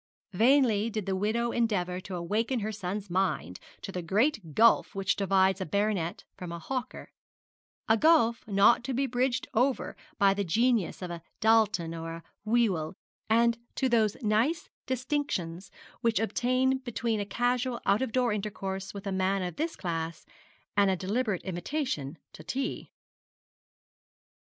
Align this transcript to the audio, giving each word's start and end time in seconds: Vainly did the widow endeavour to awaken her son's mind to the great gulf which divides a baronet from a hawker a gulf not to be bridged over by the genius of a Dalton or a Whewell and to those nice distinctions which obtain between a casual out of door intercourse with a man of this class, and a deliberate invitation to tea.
Vainly 0.33 0.89
did 0.89 1.05
the 1.05 1.15
widow 1.15 1.51
endeavour 1.51 1.99
to 1.99 2.15
awaken 2.15 2.61
her 2.61 2.71
son's 2.71 3.07
mind 3.07 3.59
to 3.83 3.91
the 3.91 4.01
great 4.01 4.55
gulf 4.55 4.95
which 4.95 5.15
divides 5.15 5.61
a 5.61 5.63
baronet 5.67 6.23
from 6.35 6.51
a 6.51 6.57
hawker 6.57 7.11
a 7.87 7.97
gulf 7.97 8.43
not 8.47 8.83
to 8.85 8.95
be 8.95 9.05
bridged 9.05 9.47
over 9.53 9.95
by 10.17 10.33
the 10.33 10.43
genius 10.43 11.03
of 11.03 11.11
a 11.11 11.21
Dalton 11.39 11.93
or 11.93 12.13
a 12.15 12.23
Whewell 12.43 12.95
and 13.29 13.59
to 13.75 13.87
those 13.87 14.17
nice 14.23 14.69
distinctions 14.87 15.69
which 15.99 16.19
obtain 16.19 16.79
between 16.79 17.19
a 17.19 17.23
casual 17.23 17.79
out 17.85 18.01
of 18.01 18.11
door 18.11 18.33
intercourse 18.33 18.95
with 18.95 19.05
a 19.05 19.11
man 19.11 19.43
of 19.43 19.55
this 19.57 19.75
class, 19.75 20.25
and 20.75 20.89
a 20.89 20.95
deliberate 20.95 21.43
invitation 21.43 22.17
to 22.33 22.43
tea. 22.43 22.89